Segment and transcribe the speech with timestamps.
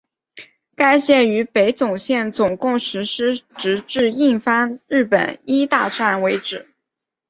[0.75, 6.67] 该线与北总线共用设施直至印幡日本医大站为止。